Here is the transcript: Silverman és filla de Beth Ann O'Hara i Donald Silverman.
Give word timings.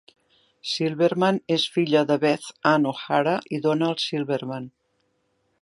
Silverman 0.69 1.37
és 1.57 1.67
filla 1.75 2.03
de 2.13 2.17
Beth 2.25 2.49
Ann 2.73 2.91
O'Hara 2.95 3.37
i 3.59 3.63
Donald 3.67 4.05
Silverman. 4.09 4.71